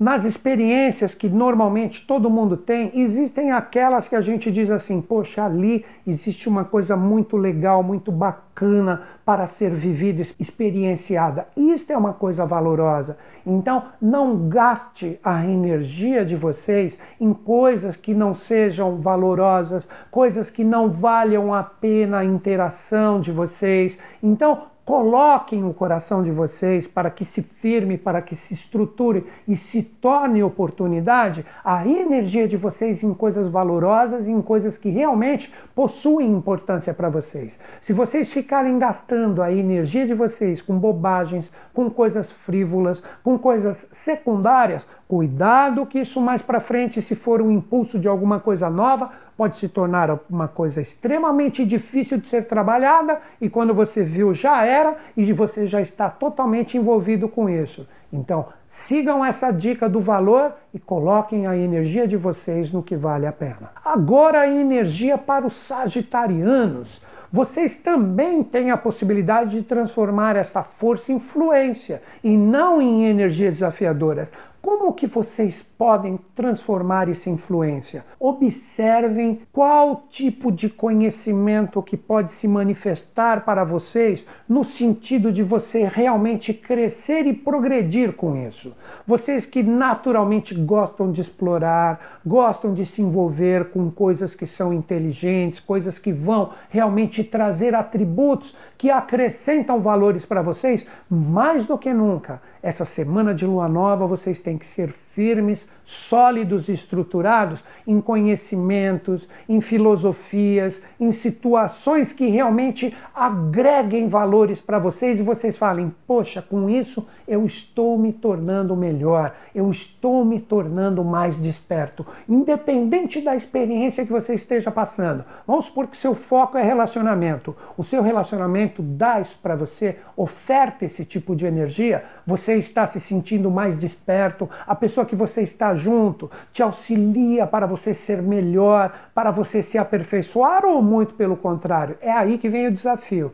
[0.03, 5.45] Nas experiências que normalmente todo mundo tem, existem aquelas que a gente diz assim: poxa,
[5.45, 11.47] ali existe uma coisa muito legal, muito bacana para ser vivida, experienciada.
[11.55, 13.17] Isto é uma coisa valorosa.
[13.45, 20.65] Então, não gaste a energia de vocês em coisas que não sejam valorosas, coisas que
[20.65, 23.97] não valham a pena a interação de vocês.
[24.21, 29.55] Então, Coloquem o coração de vocês para que se firme, para que se estruture e
[29.55, 36.29] se torne oportunidade a energia de vocês em coisas valorosas em coisas que realmente possuem
[36.29, 37.57] importância para vocês.
[37.81, 43.87] Se vocês ficarem gastando a energia de vocês com bobagens, com coisas frívolas, com coisas
[43.91, 49.11] secundárias, cuidado que isso mais para frente, se for um impulso de alguma coisa nova,
[49.37, 54.63] pode se tornar uma coisa extremamente difícil de ser trabalhada e quando você viu já
[54.65, 57.87] era e você já está totalmente envolvido com isso.
[58.11, 63.25] Então, sigam essa dica do valor e coloquem a energia de vocês no que vale
[63.25, 63.71] a pena.
[63.83, 67.01] Agora a energia para os sagitarianos.
[67.31, 73.55] Vocês também têm a possibilidade de transformar essa força em influência e não em energias
[73.55, 74.29] desafiadoras.
[74.63, 78.05] Como que vocês podem transformar em influência?
[78.17, 85.83] Observem qual tipo de conhecimento que pode se manifestar para vocês no sentido de você
[85.83, 88.73] realmente crescer e progredir com isso.
[89.05, 95.59] Vocês que naturalmente gostam de explorar, gostam de se envolver com coisas que são inteligentes,
[95.59, 102.41] coisas que vão realmente trazer atributos que acrescentam valores para vocês, mais do que nunca.
[102.61, 109.25] Essa semana de lua nova vocês têm que ser firmes, sólidos e estruturados em conhecimentos,
[109.47, 116.69] em filosofias, em situações que realmente agreguem valores para vocês e vocês falem: poxa, com
[116.69, 124.05] isso eu estou me tornando melhor, eu estou me tornando mais desperto, independente da experiência
[124.05, 125.23] que você esteja passando.
[125.47, 130.85] Vamos supor que seu foco é relacionamento, o seu relacionamento dá isso para você, oferta
[130.85, 135.75] esse tipo de energia, você está se sentindo mais desperto, a pessoa que você está
[135.75, 141.97] junto te auxilia para você ser melhor, para você se aperfeiçoar ou muito pelo contrário.
[141.99, 143.31] É aí que vem o desafio.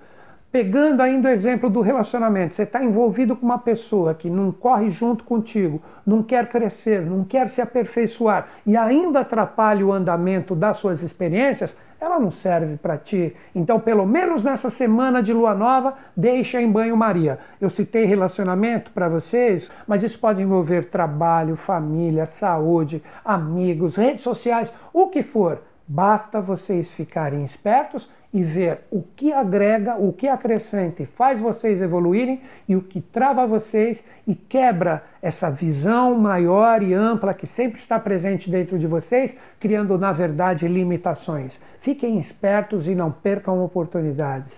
[0.51, 4.89] Pegando ainda o exemplo do relacionamento, você está envolvido com uma pessoa que não corre
[4.89, 10.77] junto contigo, não quer crescer, não quer se aperfeiçoar e ainda atrapalha o andamento das
[10.77, 13.35] suas experiências, ela não serve para ti.
[13.53, 17.37] Então, pelo menos nessa semana de lua nova, deixa em banho-maria.
[17.59, 24.73] Eu citei relacionamento para vocês, mas isso pode envolver trabalho, família, saúde, amigos, redes sociais,
[24.91, 25.68] o que for.
[25.91, 31.81] Basta vocês ficarem espertos e ver o que agrega, o que acrescenta e faz vocês
[31.81, 33.97] evoluírem e o que trava vocês
[34.27, 39.97] e quebra essa visão maior e ampla que sempre está presente dentro de vocês, criando,
[39.97, 41.53] na verdade, limitações.
[41.81, 44.53] Fiquem espertos e não percam oportunidades.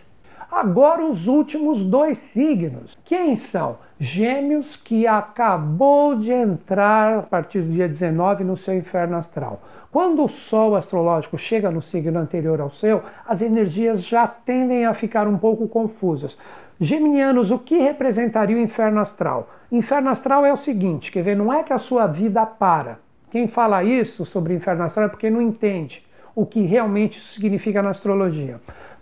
[0.52, 2.98] Agora, os últimos dois signos.
[3.06, 3.78] Quem são?
[3.98, 9.62] Gêmeos, que acabou de entrar a partir do dia 19 no seu inferno astral.
[9.91, 14.93] Quando o Sol astrológico chega no signo anterior ao seu, as energias já tendem a
[14.93, 16.38] ficar um pouco confusas.
[16.80, 19.49] Geminianos, o que representaria o inferno astral?
[19.69, 22.99] Inferno astral é o seguinte, quer ver, não é que a sua vida para.
[23.30, 26.01] Quem fala isso sobre inferno astral é porque não entende
[26.34, 28.62] o que realmente isso significa na astrologia.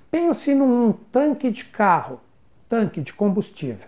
[0.10, 2.20] Pense num tanque de carro,
[2.68, 3.88] tanque de combustível.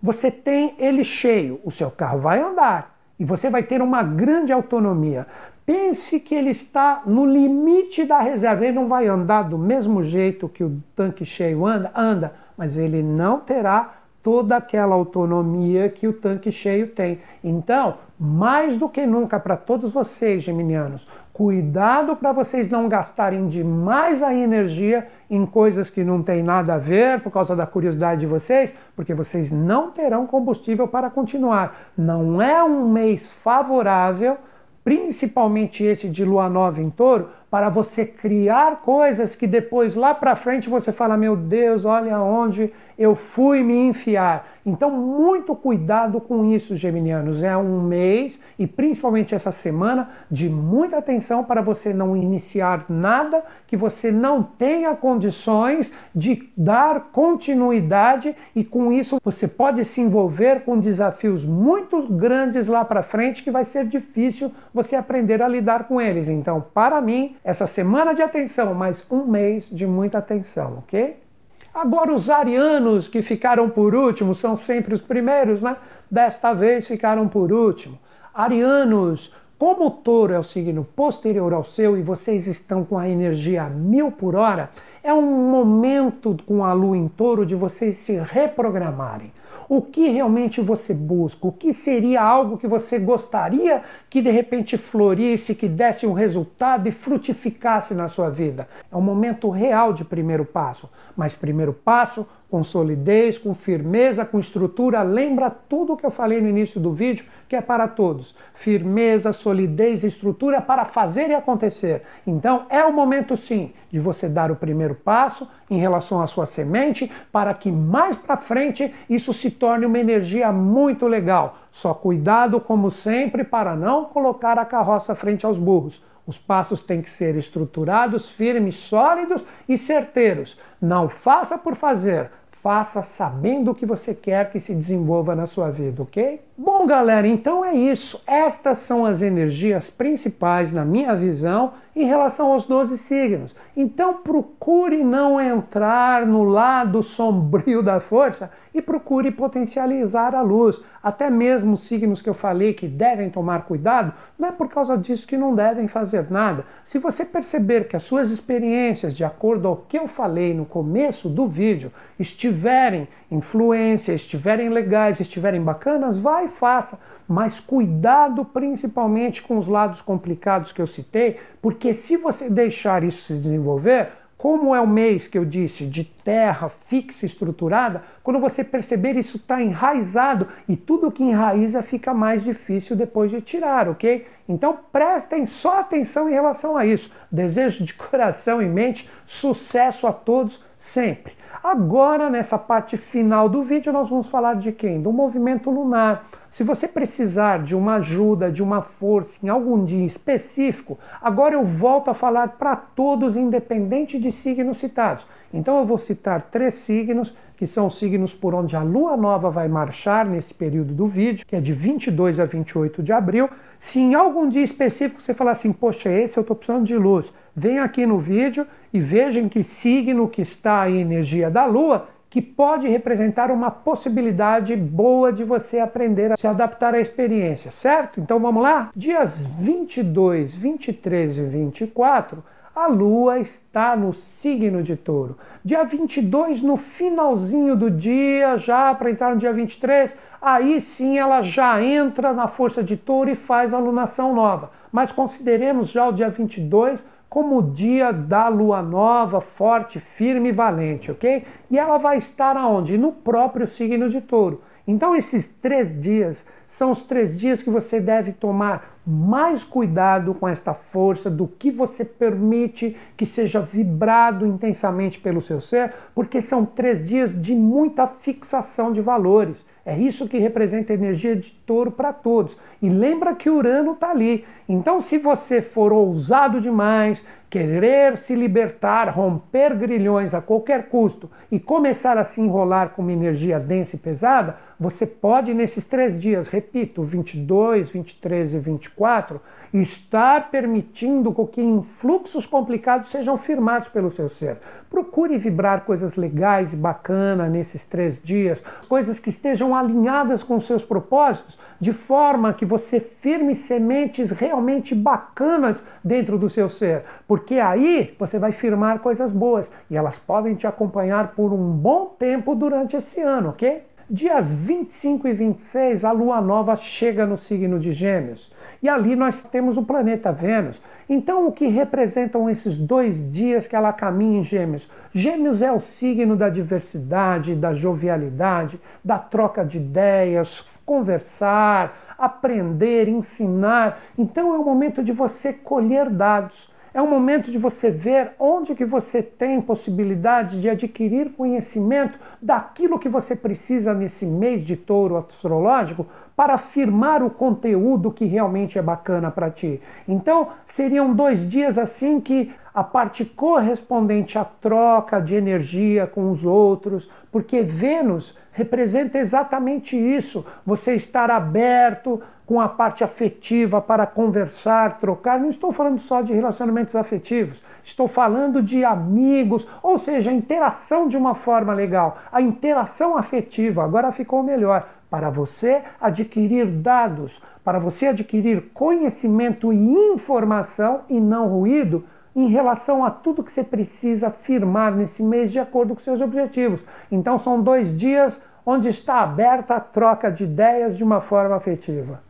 [0.00, 4.52] Você tem ele cheio, o seu carro vai andar e você vai ter uma grande
[4.52, 5.26] autonomia.
[5.66, 8.64] Pense que ele está no limite da reserva.
[8.64, 13.02] Ele não vai andar do mesmo jeito que o tanque cheio anda, anda, mas ele
[13.02, 17.18] não terá toda aquela autonomia que o tanque cheio tem.
[17.42, 24.22] Então, mais do que nunca para todos vocês, geminianos, cuidado para vocês não gastarem demais
[24.22, 28.26] a energia em coisas que não tem nada a ver por causa da curiosidade de
[28.26, 31.90] vocês, porque vocês não terão combustível para continuar.
[31.96, 34.38] Não é um mês favorável
[34.86, 40.36] principalmente esse de lua nova em touro, para você criar coisas que depois lá para
[40.36, 44.46] frente você fala: "Meu Deus, olha onde eu fui me enfiar".
[44.66, 47.40] Então, muito cuidado com isso, geminianos.
[47.40, 53.44] É um mês e principalmente essa semana de muita atenção para você não iniciar nada
[53.68, 60.64] que você não tenha condições de dar continuidade e com isso você pode se envolver
[60.64, 65.84] com desafios muito grandes lá para frente que vai ser difícil você aprender a lidar
[65.84, 66.28] com eles.
[66.28, 71.25] Então, para mim, essa semana de atenção, mais um mês de muita atenção, ok?
[71.74, 75.76] Agora, os arianos que ficaram por último são sempre os primeiros, né?
[76.10, 77.98] Desta vez ficaram por último.
[78.32, 83.08] Arianos, como o touro é o signo posterior ao seu e vocês estão com a
[83.08, 84.70] energia a mil por hora,
[85.02, 89.32] é um momento com a lua em touro de vocês se reprogramarem
[89.68, 94.76] o que realmente você busca, o que seria algo que você gostaria que de repente
[94.76, 98.68] florisse, que desse um resultado e frutificasse na sua vida.
[98.90, 104.38] É um momento real de primeiro passo, mas primeiro passo com solidez, com firmeza, com
[104.38, 105.02] estrutura.
[105.02, 108.34] Lembra tudo o que eu falei no início do vídeo, que é para todos.
[108.54, 112.02] Firmeza, solidez estrutura para fazer e acontecer.
[112.26, 116.46] Então, é o momento sim de você dar o primeiro passo em relação à sua
[116.46, 121.58] semente, para que mais para frente isso se torne uma energia muito legal.
[121.72, 126.02] Só cuidado, como sempre, para não colocar a carroça frente aos burros.
[126.26, 130.58] Os passos têm que ser estruturados, firmes, sólidos e certeiros.
[130.80, 135.70] Não faça por fazer, faça sabendo o que você quer que se desenvolva na sua
[135.70, 136.40] vida, ok?
[136.58, 138.22] Bom, galera, então é isso.
[138.26, 143.54] Estas são as energias principais, na minha visão, em relação aos 12 signos.
[143.76, 150.80] Então procure não entrar no lado sombrio da força e procure potencializar a luz.
[151.02, 154.96] Até mesmo os signos que eu falei que devem tomar cuidado, não é por causa
[154.96, 156.64] disso que não devem fazer nada.
[156.84, 161.28] Se você perceber que as suas experiências, de acordo ao que eu falei no começo
[161.28, 166.98] do vídeo, estiverem influência, estiverem legais, estiverem bacanas, vai e faça.
[167.28, 173.26] Mas cuidado principalmente com os lados complicados que eu citei, porque se você deixar isso
[173.26, 178.62] se desenvolver, como é o mês que eu disse de terra fixa estruturada, quando você
[178.62, 184.26] perceber isso está enraizado e tudo que enraiza fica mais difícil depois de tirar, ok?
[184.48, 187.10] Então prestem só atenção em relação a isso.
[187.32, 191.32] Desejo de coração e mente sucesso a todos sempre.
[191.62, 195.00] Agora, nessa parte final do vídeo, nós vamos falar de quem?
[195.00, 196.26] Do movimento lunar.
[196.50, 201.64] Se você precisar de uma ajuda, de uma força em algum dia específico, agora eu
[201.64, 205.26] volto a falar para todos, independente de signos citados.
[205.52, 209.50] Então eu vou citar três signos, que são os signos por onde a lua nova
[209.50, 213.48] vai marchar nesse período do vídeo, que é de 22 a 28 de abril.
[213.80, 217.32] Se em algum dia específico você falar assim, poxa, esse eu estou precisando de luz,
[217.54, 222.42] vem aqui no vídeo e vejam que signo que está a energia da lua que
[222.42, 228.20] pode representar uma possibilidade boa de você aprender a se adaptar à experiência, certo?
[228.20, 228.90] Então vamos lá?
[228.94, 232.44] Dias 22, 23 e 24,
[232.76, 235.38] a lua está no signo de touro.
[235.64, 241.40] Dia 22, no finalzinho do dia, já para entrar no dia 23, aí sim ela
[241.40, 244.70] já entra na força de touro e faz a alunação nova.
[244.92, 247.00] Mas consideremos já o dia 22
[247.30, 251.46] como o dia da lua nova, forte, firme e valente, ok?
[251.70, 252.98] E ela vai estar aonde?
[252.98, 254.62] No próprio signo de touro.
[254.86, 256.44] Então, esses três dias
[256.76, 261.70] são os três dias que você deve tomar mais cuidado com esta força do que
[261.70, 268.06] você permite que seja vibrado intensamente pelo seu ser, porque são três dias de muita
[268.06, 269.64] fixação de valores.
[269.86, 272.56] É isso que representa a energia de touro para todos.
[272.80, 274.44] E lembra que Urano está ali.
[274.68, 281.60] Então, se você for ousado demais, querer se libertar, romper grilhões a qualquer custo e
[281.60, 286.48] começar a se enrolar com uma energia densa e pesada, você pode, nesses três dias,
[286.48, 289.40] repito, 22, 23 e 24,
[289.72, 294.58] estar permitindo que influxos complicados sejam firmados pelo seu ser.
[294.90, 300.84] Procure vibrar coisas legais e bacanas nesses três dias, coisas que estejam alinhadas com seus
[300.84, 308.14] propósitos, de forma que você firme sementes realmente bacanas dentro do seu ser, porque aí
[308.18, 312.96] você vai firmar coisas boas e elas podem te acompanhar por um bom tempo durante
[312.96, 313.82] esse ano, ok?
[314.08, 318.52] Dias 25 e 26, a lua nova chega no signo de Gêmeos.
[318.80, 320.80] E ali nós temos o planeta Vênus.
[321.08, 324.88] Então, o que representam esses dois dias que ela caminha em Gêmeos?
[325.12, 333.98] Gêmeos é o signo da diversidade, da jovialidade, da troca de ideias, conversar, aprender, ensinar.
[334.16, 338.74] Então, é o momento de você colher dados é um momento de você ver onde
[338.74, 345.18] que você tem possibilidade de adquirir conhecimento daquilo que você precisa nesse mês de touro
[345.18, 346.06] astrológico
[346.36, 349.80] para afirmar o conteúdo que realmente é bacana para ti.
[350.06, 356.44] Então, seriam dois dias assim que a parte correspondente à troca de energia com os
[356.44, 364.98] outros, porque Vênus representa exatamente isso, você estar aberto com a parte afetiva para conversar,
[364.98, 365.40] trocar.
[365.40, 371.08] Não estou falando só de relacionamentos afetivos, estou falando de amigos, ou seja, a interação
[371.08, 373.82] de uma forma legal, a interação afetiva.
[373.82, 381.48] Agora ficou melhor para você adquirir dados, para você adquirir conhecimento e informação e não
[381.48, 382.04] ruído
[382.34, 386.80] em relação a tudo que você precisa firmar nesse mês de acordo com seus objetivos.
[387.10, 392.20] Então são dois dias onde está aberta a troca de ideias de uma forma afetiva.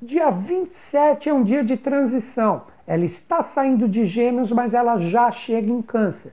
[0.00, 2.62] Dia 27 é um dia de transição.
[2.86, 6.32] Ela está saindo de Gêmeos, mas ela já chega em Câncer.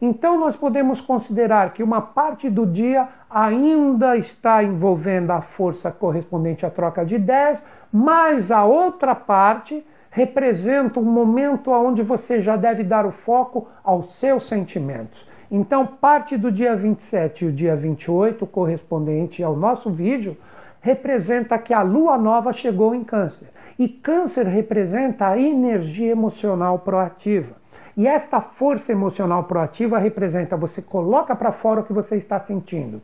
[0.00, 6.64] Então nós podemos considerar que uma parte do dia ainda está envolvendo a força correspondente
[6.64, 12.82] à troca de ideias, mas a outra parte representa um momento onde você já deve
[12.82, 15.28] dar o foco aos seus sentimentos.
[15.50, 20.36] Então, parte do dia 27 e o dia 28, correspondente ao nosso vídeo,
[20.80, 23.48] representa que a lua nova chegou em Câncer.
[23.78, 27.59] E Câncer representa a energia emocional proativa.
[27.96, 33.00] E esta força emocional proativa representa você coloca para fora o que você está sentindo.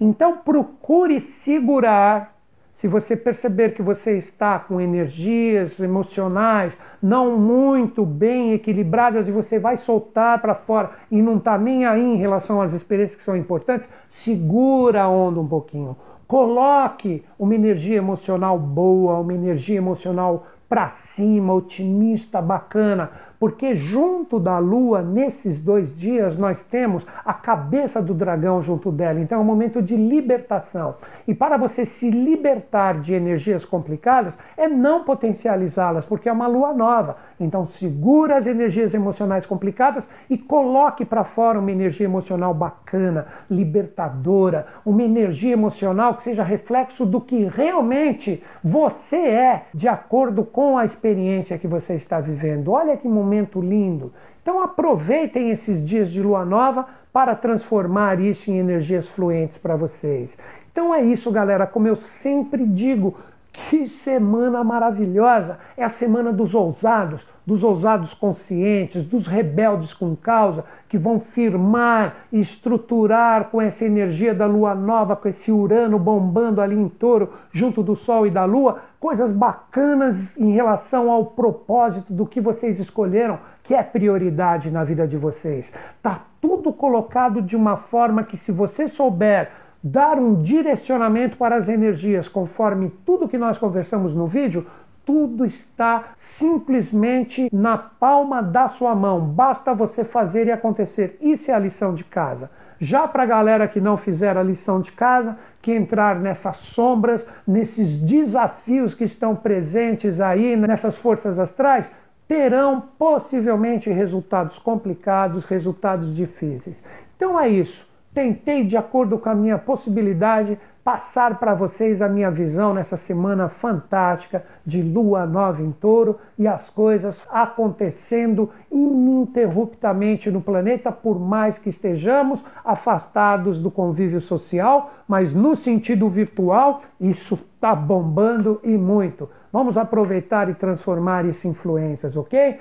[0.00, 2.36] Então procure segurar
[2.76, 9.58] se você perceber que você está com energias emocionais não muito bem equilibradas e você
[9.58, 13.34] vai soltar para fora e não está nem aí em relação às experiências que são
[13.34, 15.96] importantes, segura a onda um pouquinho.
[16.26, 24.58] Coloque uma energia emocional boa, uma energia emocional para cima, otimista, bacana, porque junto da
[24.58, 29.20] lua, nesses dois dias, nós temos a cabeça do dragão junto dela.
[29.20, 30.94] Então é um momento de libertação.
[31.26, 36.72] E para você se libertar de energias complicadas, é não potencializá-las, porque é uma lua
[36.72, 37.16] nova.
[37.38, 44.66] Então segura as energias emocionais complicadas e coloque para fora uma energia emocional bacana, libertadora,
[44.84, 50.84] uma energia emocional que seja reflexo do que realmente você é, de acordo com a
[50.84, 52.72] experiência que você está vivendo.
[52.72, 54.12] Olha que momento momento lindo.
[54.40, 60.38] Então aproveitem esses dias de lua nova para transformar isso em energias fluentes para vocês.
[60.70, 61.66] Então é isso, galera.
[61.66, 63.16] Como eu sempre digo,
[63.52, 65.58] que semana maravilhosa!
[65.76, 72.26] É a semana dos ousados, dos ousados conscientes, dos rebeldes com causa, que vão firmar
[72.30, 77.30] e estruturar com essa energia da lua nova, com esse Urano bombando ali em touro,
[77.50, 82.80] junto do Sol e da Lua, coisas bacanas em relação ao propósito do que vocês
[82.80, 85.72] escolheram, que é prioridade na vida de vocês.
[86.02, 91.68] Tá tudo colocado de uma forma que, se você souber dar um direcionamento para as
[91.68, 94.66] energias conforme tudo que nós conversamos no vídeo,
[95.04, 99.20] tudo está simplesmente na palma da sua mão.
[99.20, 101.16] Basta você fazer e acontecer.
[101.20, 102.50] Isso é a lição de casa.
[102.80, 107.26] Já para a galera que não fizer a lição de casa, que entrar nessas sombras,
[107.46, 111.90] nesses desafios que estão presentes aí, nessas forças astrais,
[112.28, 116.82] terão possivelmente resultados complicados, resultados difíceis.
[117.16, 117.86] Então é isso.
[118.12, 123.48] Tentei, de acordo com a minha possibilidade, passar para vocês a minha visão nessa semana
[123.48, 131.58] fantástica de lua nova em touro e as coisas acontecendo ininterruptamente no planeta, por mais
[131.58, 139.28] que estejamos afastados do convívio social, mas no sentido virtual, isso está bombando e muito.
[139.52, 142.60] Vamos aproveitar e transformar isso em influências, ok?